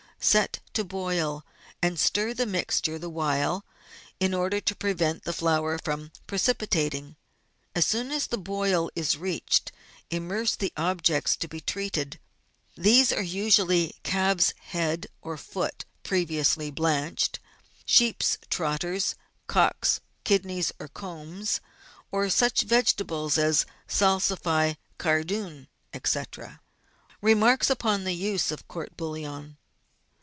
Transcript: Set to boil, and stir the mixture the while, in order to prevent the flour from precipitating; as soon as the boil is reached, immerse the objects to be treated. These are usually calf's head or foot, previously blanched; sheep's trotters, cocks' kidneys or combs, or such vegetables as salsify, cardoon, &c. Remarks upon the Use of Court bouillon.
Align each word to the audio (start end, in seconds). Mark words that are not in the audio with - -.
Set 0.23 0.59
to 0.73 0.83
boil, 0.83 1.43
and 1.81 1.99
stir 1.99 2.31
the 2.31 2.45
mixture 2.45 2.99
the 2.99 3.09
while, 3.09 3.65
in 4.19 4.35
order 4.35 4.61
to 4.61 4.75
prevent 4.75 5.23
the 5.23 5.33
flour 5.33 5.79
from 5.79 6.11
precipitating; 6.27 7.15
as 7.73 7.87
soon 7.87 8.11
as 8.11 8.27
the 8.27 8.37
boil 8.37 8.91
is 8.95 9.17
reached, 9.17 9.71
immerse 10.11 10.55
the 10.55 10.71
objects 10.77 11.35
to 11.35 11.47
be 11.47 11.59
treated. 11.59 12.19
These 12.77 13.11
are 13.11 13.23
usually 13.23 13.95
calf's 14.03 14.53
head 14.59 15.07
or 15.23 15.37
foot, 15.37 15.85
previously 16.03 16.69
blanched; 16.69 17.39
sheep's 17.83 18.37
trotters, 18.51 19.15
cocks' 19.47 20.01
kidneys 20.23 20.71
or 20.77 20.87
combs, 20.87 21.61
or 22.11 22.29
such 22.29 22.61
vegetables 22.61 23.39
as 23.39 23.65
salsify, 23.87 24.75
cardoon, 24.99 25.67
&c. 26.05 26.23
Remarks 27.23 27.71
upon 27.71 28.03
the 28.03 28.13
Use 28.13 28.51
of 28.51 28.67
Court 28.67 28.95
bouillon. 28.95 29.57